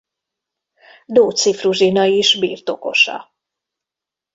[1.09, 3.31] Dóczy Fruzsina is birtokosa.